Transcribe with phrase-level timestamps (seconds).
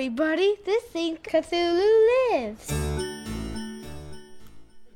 [0.00, 1.84] everybody, this thing Cthulhu
[2.32, 2.72] lives.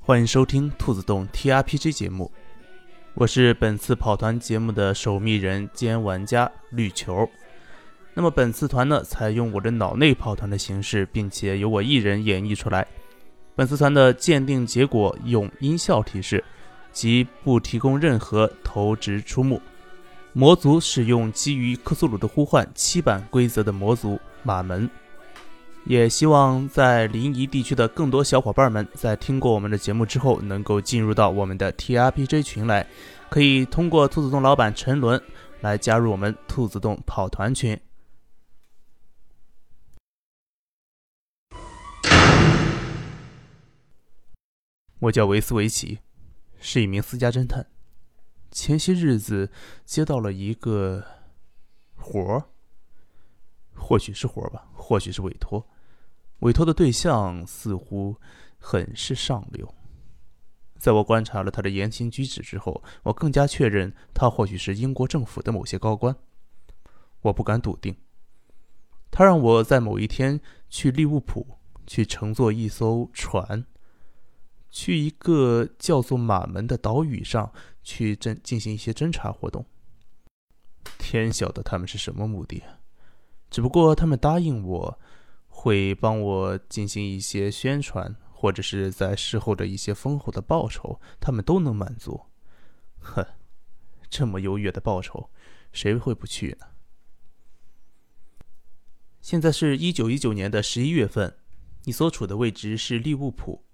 [0.00, 2.32] 欢迎收听兔子洞 TRPG 节目，
[3.12, 7.28] 我是本次跑团节目的守密人兼玩家绿球。
[8.14, 12.86] 那么本次团呢，采用我的脑内跑团的形式，并且由我一人演绎出来。
[13.55, 16.43] 本次团的鉴定结果用音效提示，
[16.93, 19.61] 即不提供任何投掷出目。
[20.32, 24.88] 魔族使用基于克苏鲁的呼唤七版规则的魔族马门。
[25.86, 32.87] 也希望在临沂地区的更多小伙伴们，在听过我们的节目之后，能够进入到我们的 TRPG 群来，
[33.29, 35.23] 可以通过兔子洞老板陈伦
[35.61, 37.79] 来加入我们兔子洞跑团群。
[45.01, 45.98] 我叫维斯维奇，
[46.59, 47.67] 是一名私家侦探。
[48.51, 49.51] 前些日子
[49.84, 51.05] 接到了一个
[51.95, 52.45] 活儿，
[53.74, 55.66] 或许是活吧，或许是委托。
[56.41, 58.16] 委托的对象似乎
[58.58, 59.75] 很是上流。
[60.78, 66.14] 在我观察了他的言行举止之后，我更加确认他或许是英国政府的某些高官。
[67.22, 67.97] 我不敢笃定。
[69.11, 73.64] 他让我在某一天去利物浦，去乘坐一艘船，
[74.70, 77.50] 去一个叫做马门的岛屿上
[77.83, 79.64] 去侦进行一些侦查活动。
[80.98, 82.62] 天晓得他们是什么目的，
[83.55, 84.98] 只不过他们答应我。
[85.56, 92.20] 会帮我进行一些宣传，或者是在事后的一些丰厚的报酬，他们都能满足。
[92.98, 93.25] 哼，
[94.10, 95.30] 这么优越的报酬，
[95.72, 96.66] 谁会不去呢？
[99.20, 101.38] 现在是一九一九年的十一月份，
[101.84, 103.64] 你所处的位置是利物浦。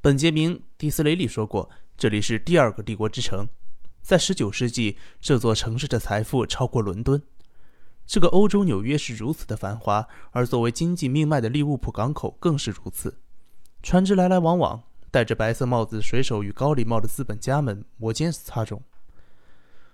[0.00, 3.46] 本杰明·迪斯雷利说过，这里是第二个帝国之城，
[4.00, 7.22] 在十九世纪，这座城市的财富超过伦敦。
[8.06, 13.18] 这个欧洲纽约是如此的繁华，而作为经济命脉的利物浦港口更是如此。
[13.82, 18.80] 船只来来往往，戴着白色帽子水手与高礼帽的资本家们摩肩擦踵。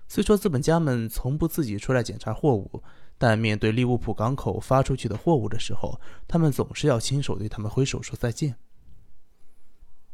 [0.07, 2.83] 虽说资本家们从不自己出来检查货物，
[3.17, 8.55] 但面对利物浦港口发出去的货物的时候，他们总是要亲手对他们挥手说再见。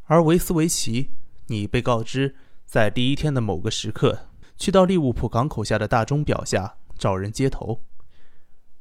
[0.06, 1.12] 而维斯维奇，
[1.48, 2.36] 你被告知
[2.66, 7.82] 在第一天的某个时刻，去到利物浦港口下的大钟表下找人接头。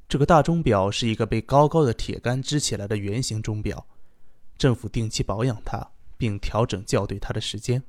[0.08, 3.86] 这个大钟表是一个被高高的铁杆支起来的圆形钟表，
[4.56, 7.82] 政府定期保养它，并调整校对它的时间。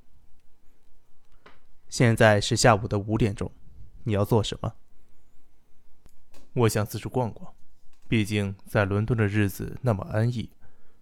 [1.88, 3.50] 现在是下午的五点钟，
[4.04, 4.76] 你要做什么？
[6.54, 7.54] 我想四处逛逛，
[8.10, 10.52] 毕竟在伦敦的日子那么安逸，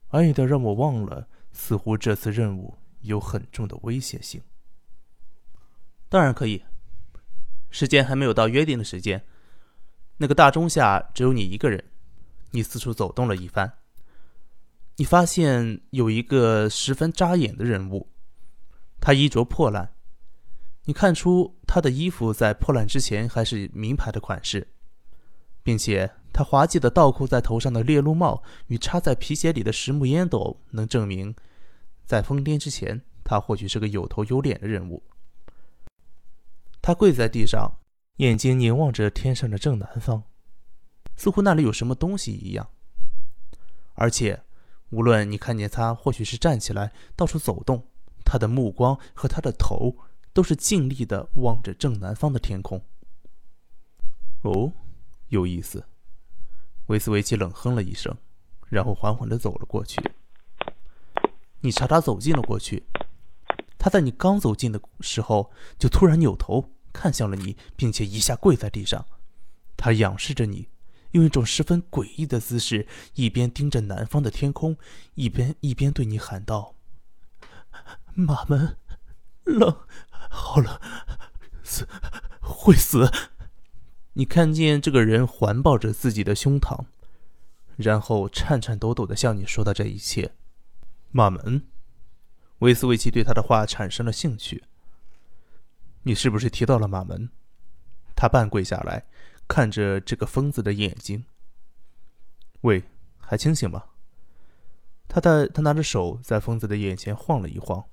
[0.10, 4.40] 安逸的让我忘了，似乎这次任务有很重的危险性。
[6.10, 6.64] 当然可以，
[7.72, 9.26] 时间还没有到约定的时间。
[10.18, 11.84] 那个大钟下只有你一个人，
[12.52, 13.72] 你四处走动了一番，
[14.96, 18.10] 你发现有一个十分扎眼的人物，
[19.00, 19.94] 他衣着破烂，
[20.86, 24.68] 你看出他的衣服在破烂之前还是名牌的款式，
[25.62, 31.36] 并且他滑稽的倒扣在头上的猎鹿帽与插在皮鞋里的实木烟斗，能证明，
[32.06, 35.04] 在疯癫之前，他或许是个有头有脸的人物。
[36.82, 37.72] 他跪在地上。
[38.18, 40.24] 眼睛凝望着天上的正南方，
[41.16, 42.70] 似乎那里有什么东西一样。
[43.94, 44.42] 而且，
[44.90, 47.88] 无论你看见他或许是站起来到处走动，
[48.26, 49.96] 他的目光和他的头
[50.34, 52.84] 都是尽力的望着正南方的天空。
[54.42, 54.72] 哦，
[55.30, 55.86] 有意思。
[56.88, 58.16] 维斯维奇冷哼了一声，
[58.70, 60.02] 然后缓缓的走了过去。
[61.60, 62.88] 你朝他走近了过去，
[63.78, 66.72] 他在你刚走近的时候就突然扭头。
[66.92, 69.06] 看向了你，并且一下跪在地上。
[69.76, 70.70] 他仰视着你，
[71.12, 74.78] 用一种十分诡异的姿势，一边盯着南方的天空，
[75.16, 76.76] 一边一边对你喊道
[78.16, 78.78] ：“马门，
[79.44, 79.78] 冷，
[80.30, 80.80] 好冷，
[81.64, 81.88] 死，
[82.42, 83.12] 会死。”
[84.14, 86.86] 你看见这个人环抱着自己的胸膛，
[87.76, 90.34] 然后颤颤抖抖的向你说道：“这一切。”
[91.12, 91.68] 马门，
[92.60, 94.64] 维斯维奇对他的话产生了兴趣。
[96.08, 97.30] 你是不是提到了马门？
[98.16, 99.04] 他半跪下来，
[99.46, 101.26] 看着这个疯子的眼睛。
[102.62, 102.82] 喂，
[103.18, 103.84] 还清醒吗？
[105.10, 107.84] 他的他拿着手在疯子的眼前晃了一晃。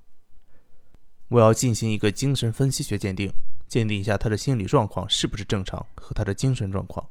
[1.27, 3.29] 我要进行一个精神分析学鉴定，
[3.67, 7.05] 鉴定一下他的心理状况是不是正常和他的精神状况。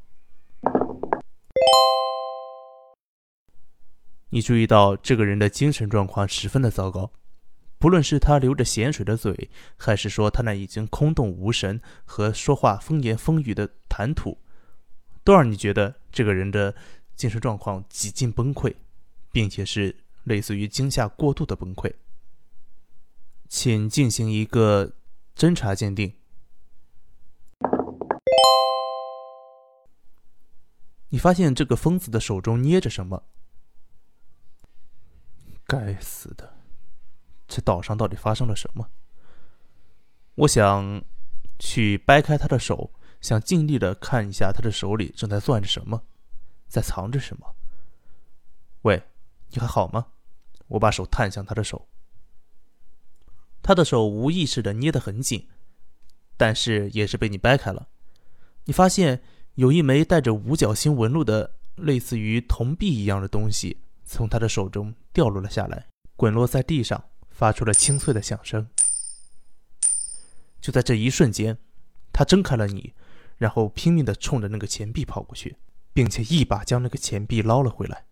[4.31, 7.11] 你注意到这个人的精神状况十分的糟糕。
[7.85, 14.39] 不论是他流着咸水的嘴，还是说他那已经空洞无神和说话风言风语的谈吐，
[15.23, 16.75] 都让你觉得这个人的
[17.15, 18.75] 精神状况几近崩溃，
[19.31, 21.93] 并且是类似于惊吓过度的崩溃。
[23.51, 24.95] 请进行一个
[25.37, 26.15] 侦查鉴定。
[31.11, 33.25] 你发现这个疯子的手中捏着什么？
[35.67, 36.57] 该死的，
[37.47, 38.89] 这岛上到底发生了什么？
[40.37, 41.05] 我想
[41.59, 46.03] 去掰开他的手，想尽力的看一下他的手里正在攥着什么，
[46.69, 47.55] 在藏着什么。
[48.83, 49.03] 喂，
[49.51, 50.07] 你还好吗？
[50.67, 51.87] 我把手探向他的手。
[53.63, 55.49] 他的手无意识的捏得很紧，
[56.37, 57.89] 但是也是被你掰开了。
[58.65, 59.23] 你发现
[59.55, 65.87] 有一枚带着五角星纹路的类似于铜币一样的东西从他的手中掉落了下来，
[66.17, 67.03] 滚落在地上，
[67.35, 68.67] 发出了清脆的响声。
[70.61, 71.59] 就在这一瞬间，
[72.13, 72.95] 他睁开了你，
[73.37, 75.57] 然后拼命的冲着那个钱币跑过去，
[75.93, 78.07] 并且一把将那个钱币捞了回来。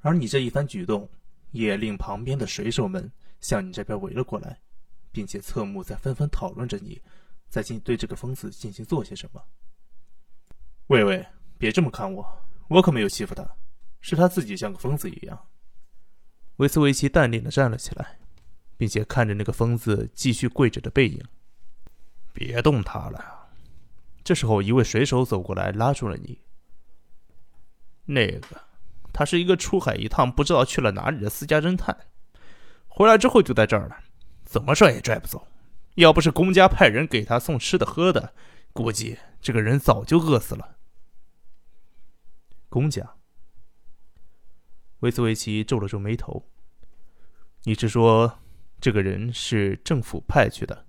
[0.00, 1.10] 而你这一番举动。
[1.52, 3.10] 也令旁边的水手们
[3.40, 4.60] 向你这边围了过来，
[5.10, 7.00] 并且侧目在纷纷讨论着你
[7.48, 9.42] 在进对这个疯子进行做些什么。
[10.88, 11.24] 喂喂，
[11.56, 13.56] 别这么看我，我可没有欺负他，
[14.02, 15.48] 是他自己像个疯子一样。
[16.56, 18.18] 维斯维奇淡定的站了起来，
[18.76, 21.22] 并且看着那个疯子继续跪着的背影。
[22.32, 23.48] 别动他了。
[24.22, 26.40] 这时候，一位水手走过来拉住了你。
[28.04, 28.62] 那个。
[29.12, 31.96] 他是一个出海一趟不知道去了哪里的私家侦探，
[32.86, 34.00] 回来之后就在这儿了，
[34.44, 35.48] 怎么拽也拽不走。
[35.94, 38.34] 要不是公家派人给他送吃的喝的，
[38.74, 40.76] 估计这个人早就饿死了。
[42.68, 43.15] 公家？
[45.00, 46.48] 维斯维奇皱了皱眉头。
[47.64, 48.38] 你是说，
[48.80, 50.86] 这个人是政府派去的？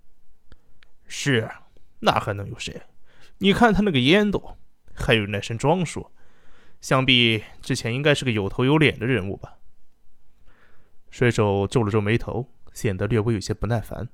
[1.07, 1.49] 是，
[1.99, 2.83] 那还能有谁？
[3.39, 4.57] 你看他那个烟斗，
[4.93, 6.11] 还有那身装束。
[6.79, 9.57] 想必之前应该是个有头有脸的人物吧？
[11.09, 14.09] 水手皱了皱眉头，显得略微有些不耐烦。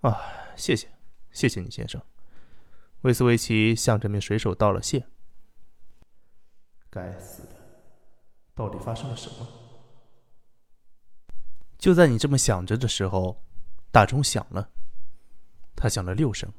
[0.00, 0.18] 啊，
[0.56, 0.88] 谢谢，
[1.30, 2.00] 谢谢你，先生。
[3.02, 5.06] 威斯维奇向这名水手道了谢。
[6.88, 7.42] 该死，
[8.60, 9.48] 到底发生了什么？
[11.78, 13.42] 就在你这么想着的时候，
[13.90, 14.68] 大钟响了，
[15.74, 16.52] 他响了六声。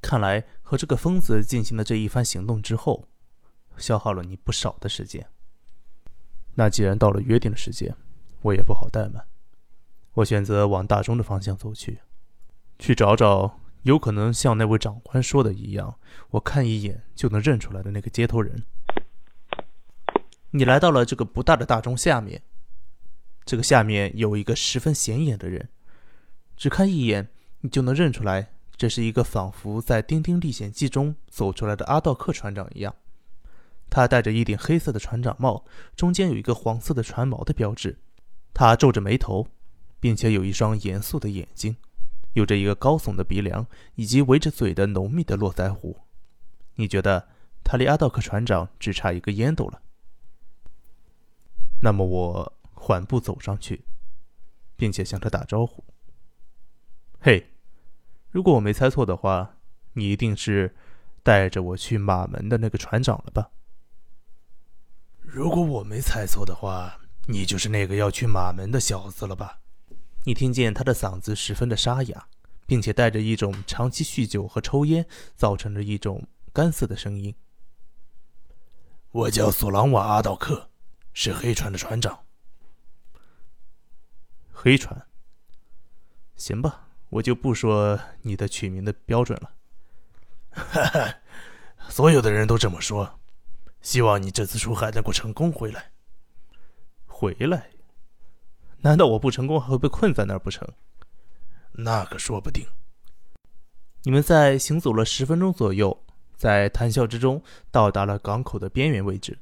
[0.00, 3.06] 看来和这个疯子进行了这一番行动之后，
[3.76, 5.28] 消耗了你不少的时间。
[6.54, 7.94] 那既然到了约定的时间，
[8.40, 9.26] 我也不好怠慢。
[10.14, 12.00] 我选择往大钟的方向走去，
[12.78, 15.98] 去找找有可能像那位长官说的一样，
[16.30, 18.64] 我看一眼就能认出来的那个接头人。
[20.56, 22.40] 你来到了这个不大的大钟下面，
[23.44, 25.68] 这个下面有一个十分显眼的人，
[26.56, 27.28] 只看一眼
[27.60, 28.54] 你就能认出来。
[28.74, 32.94] 这是一个仿佛在《丁丁历险记》中走出来的阿道克船长一样，
[33.90, 37.98] 他戴着一顶黑色的船长帽，中间有一个黄色的船锚的标志。
[38.54, 39.48] 他皱着眉头，
[40.00, 41.76] 并且有一双严肃的眼睛，
[42.32, 43.66] 有着一个高耸的鼻梁
[43.96, 45.98] 以及围着嘴的浓密的络腮胡。
[46.76, 47.28] 你觉得
[47.62, 49.82] 他离阿道克船长只差一个烟斗了？
[51.82, 53.84] 那么我缓步走上去，
[54.76, 55.84] 并且向他打招呼
[57.20, 57.52] ：“嘿。”
[58.30, 59.56] 如果我没猜错的话，
[59.94, 60.76] 你一定是
[61.22, 63.50] 带着我去马门的那个船长了吧？
[65.22, 69.60] 如果我没猜错的话，你就是那个要去马门的小子了吧？
[70.24, 72.28] 你听见他的嗓子十分的沙哑，
[72.66, 77.34] 并且带着一种长期酗酒和抽烟造成的一种干涩的声音。
[79.12, 80.68] 我叫索朗瓦阿道克，
[81.18, 82.26] 是黑船的船长。
[84.52, 85.06] 黑船，
[86.36, 86.88] 行吧。
[87.08, 89.50] 我就不说你的取名的标准了。
[90.50, 91.14] 哈哈，
[91.88, 93.18] 所有的人都这么说。
[93.80, 95.90] 希望你这次出海能够成功回来。
[97.06, 97.70] 回来？
[98.82, 100.68] 难道我不成功还会被困在那儿不成？
[101.72, 102.66] 那可说不定。
[104.02, 106.04] 你们在行走了十分钟左右，
[106.36, 109.38] 在谈笑之中到达了港口的边缘位置。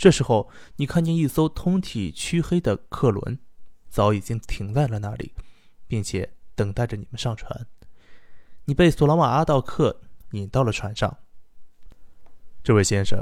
[0.00, 3.38] 这时候，你看见一艘通体黢黑的客轮，
[3.90, 5.34] 早已经停在了那里，
[5.86, 6.32] 并且。
[6.56, 7.66] 等待着你们上船，
[8.66, 10.02] 你被索朗瓦阿道克
[10.32, 11.16] 引到了船上。
[12.62, 13.18] 这位先生，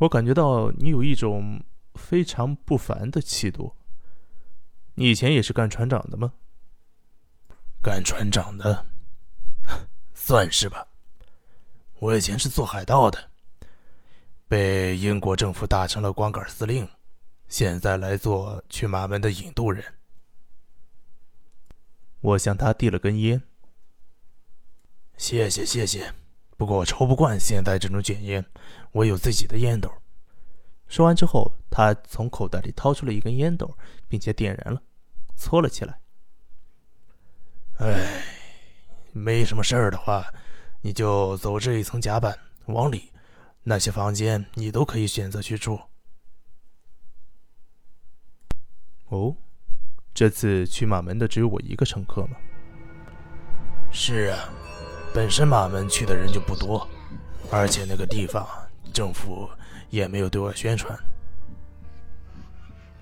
[0.00, 3.74] 我感觉到你有一种非常不凡的气度。
[4.96, 6.34] 你以前也是干船长的吗？
[7.82, 8.84] 干船长的，
[10.12, 10.88] 算是吧。
[12.00, 13.30] 我以前是做海盗的，
[14.48, 16.88] 被英国政府打成了光杆司令，
[17.48, 19.84] 现在来做去马门的引渡人。
[22.20, 23.42] 我向他递了根烟。
[25.16, 26.12] 谢谢，谢谢，
[26.56, 28.44] 不过我抽不惯现在这种卷烟，
[28.92, 29.90] 我有自己的烟斗。
[30.88, 33.76] 说完之后，他从口袋里掏出了一根烟斗，
[34.08, 34.80] 并且点燃了，
[35.36, 35.98] 搓了起来。
[37.78, 38.22] 哎，
[39.12, 40.32] 没什么事儿的话，
[40.82, 43.10] 你就走这一层甲板往里，
[43.68, 45.80] 那些房间你都可以选择去住。
[49.08, 49.34] 哦，
[50.14, 52.36] 这次去马门的只有我一个乘客吗？
[53.90, 54.48] 是啊，
[55.12, 56.88] 本身马门去的人就不多，
[57.50, 58.46] 而且那个地方
[58.92, 59.50] 政府
[59.90, 60.96] 也没有对外宣传。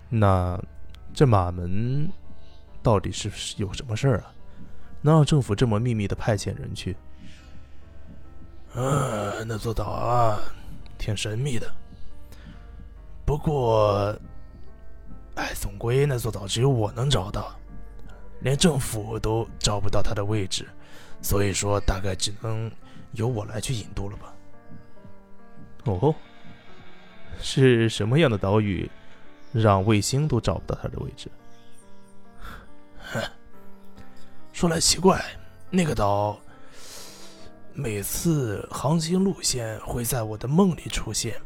[0.09, 0.59] 那
[1.13, 2.11] 这马门
[2.83, 4.33] 到底是有什么事儿啊？
[5.03, 6.97] 能让政府这么秘密的派遣人去？
[8.77, 10.39] 嗯，那座岛啊，
[10.99, 11.73] 挺神秘的。
[13.25, 14.17] 不过，
[15.37, 17.55] 哎，总归那座岛只有我能找到，
[18.41, 20.69] 连政府都找不到它的位置，
[21.23, 22.71] 所以说大概只能
[23.13, 24.35] 由我来去引渡了吧。
[25.85, 26.15] 哦，
[27.39, 28.91] 是什么样的岛屿，
[29.53, 31.31] 让卫星都找不到它的位置？
[33.13, 33.23] 哼。
[34.53, 35.25] 说来奇怪，
[35.71, 36.39] 那个岛
[37.75, 41.41] 每次航行路线会在我的梦里出现，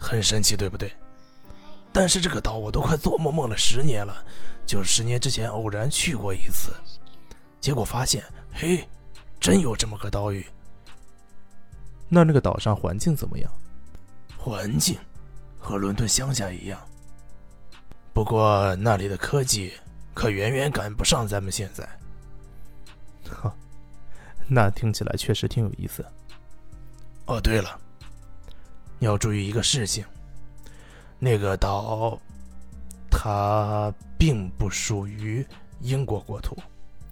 [0.00, 0.90] 很神奇，对不对？
[1.92, 4.24] 但是这个岛我都快做梦梦了十年了，
[4.64, 6.72] 就十年之前偶然去过一次，
[7.60, 8.88] 结果发现，嘿，
[9.38, 10.44] 真有这么个岛屿。
[12.08, 13.52] 那那个岛上环境怎么样？
[14.38, 14.96] 环境
[15.58, 16.80] 和伦敦乡下一样，
[18.12, 19.72] 不过那里的科技
[20.14, 21.86] 可远远赶不上咱们现在。
[23.28, 23.54] 哈，
[24.48, 26.04] 那听起来确实挺有意思。
[27.26, 27.78] 哦，对了，
[28.98, 30.04] 你要注意一个事情，
[31.18, 32.18] 那个岛，
[33.10, 35.44] 它并不属于
[35.80, 36.56] 英国国土，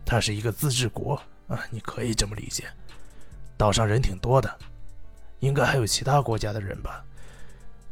[0.05, 2.65] 它是一个自治国啊，你可以这么理解。
[3.57, 4.59] 岛上人挺多的，
[5.41, 7.05] 应该还有其他国家的人吧？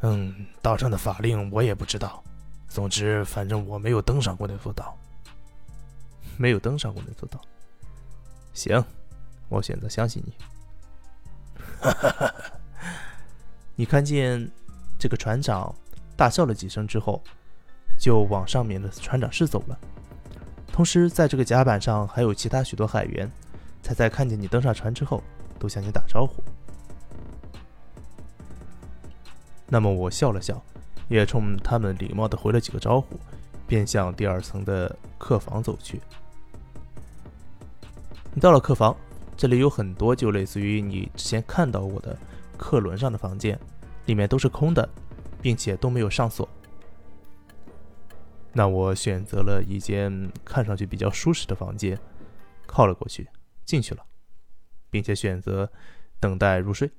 [0.02, 2.22] 嗯，岛上的法令我也不知道。
[2.68, 4.96] 总之，反正我没有登上过那座岛，
[6.36, 7.40] 没有登上过那座岛。
[8.54, 8.82] 行，
[9.52, 10.34] 我选择相信你。
[13.74, 14.50] 你看见
[14.98, 15.74] 这个船长
[16.16, 17.22] 大笑了几声之后，
[17.98, 19.78] 就往上面的船长室走了。
[20.72, 23.30] 同时，在这个甲板上还有其他许多海员，
[23.82, 25.22] 才在看见你登上船之后，
[25.58, 26.42] 都向你打招呼。
[29.66, 30.62] 那么我笑了笑，
[31.08, 33.18] 也冲他们礼貌的回了几个招呼，
[33.66, 36.00] 便向第二层的客房走去。
[38.34, 38.96] 你到了客房，
[39.36, 42.16] 这里有很多就类似于你之前看到过的
[42.56, 43.58] 客轮上的房间，
[44.06, 44.88] 里面都是空的，
[45.40, 46.48] 并且都没有上锁。
[48.52, 51.98] 那我选择了一间看上去比较舒适的房间，
[52.66, 53.26] 靠了过去，
[53.64, 54.04] 进去了，
[54.90, 55.72] 并且选择
[56.20, 56.90] 等待入睡。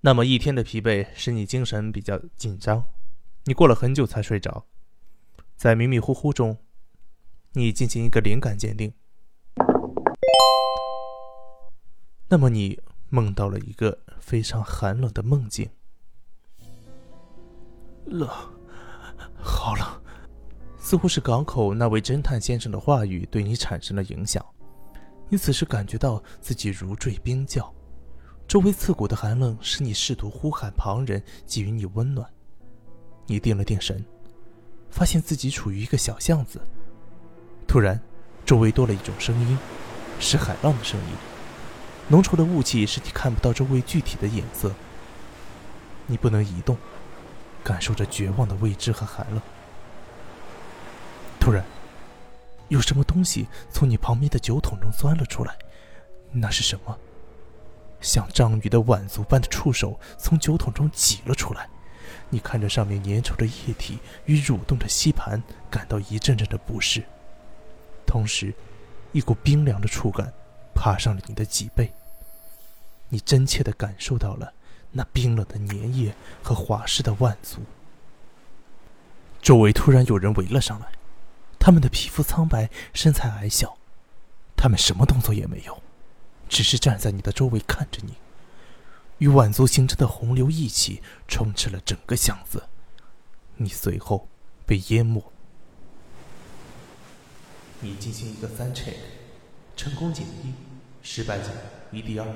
[0.00, 2.84] 那么一天的疲惫使你精神比较紧张，
[3.44, 4.64] 你过了很久才睡着，
[5.56, 6.56] 在迷迷糊糊中，
[7.54, 8.94] 你进行一个灵感鉴定。
[12.30, 15.66] 那么你梦到了一个非常寒冷的梦境，
[18.04, 18.28] 冷，
[19.40, 19.86] 好冷，
[20.78, 24.44] 似乎是港口那位侦探先生的话语对你产生了影响。
[25.30, 27.74] 你此时感觉到自己如坠冰窖，
[28.46, 32.30] 周围刺骨的寒冷使你试图呼喊旁人给予你温暖。
[33.26, 34.04] 你定了定神，
[34.90, 36.60] 发现自己处于一个小巷子。
[37.66, 37.98] 突然，
[38.44, 39.58] 周围多了一种声音，
[40.20, 41.37] 是海浪的声音。
[42.08, 44.72] 浓稠的雾气使你看不到周围具体的颜色。
[46.06, 46.76] 你不能移动，
[47.62, 49.40] 感受着绝望的未知和寒冷。
[51.38, 51.62] 突然，
[52.68, 55.54] 有什么东西从你旁边的酒桶中钻了出来。
[56.32, 56.98] 那是什么？
[58.00, 61.68] 像章鱼的碗足般的触手从酒桶中挤了出来。
[62.30, 67.02] 你看着上面粘稠的液体与蠕动的吸盘，感到一阵阵的不适。
[68.06, 68.54] 同时，
[69.12, 70.32] 一股冰凉的触感
[70.78, 71.92] 爬上了你的脊背。
[73.08, 74.52] 你真切地感受到了
[74.92, 77.60] 那冰冷的粘液和滑湿的腕足。
[79.42, 80.92] 周围突然有人围了上来，
[81.58, 83.76] 他们的皮肤苍白，身材矮小，
[84.56, 85.82] 他们什么动作也没有，
[86.48, 88.14] 只是站在你的周围看着你。
[89.18, 92.68] 与腕足形成的洪流一起充斥了整个巷子，
[93.56, 94.28] 你随后
[94.64, 95.32] 被淹没。
[97.80, 98.94] 你进行一个三 check，
[99.76, 100.52] 成功减一，
[101.10, 101.44] 失败者
[101.90, 102.26] 一第二。